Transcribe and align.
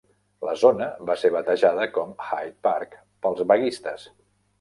La 0.47 0.53
zona 0.59 0.85
va 1.09 1.15
ser 1.23 1.29
batejada 1.35 1.85
com 1.97 2.15
"Hyde 2.29 2.57
Park" 2.69 2.97
pels 3.27 3.45
vaguistes. 3.53 4.09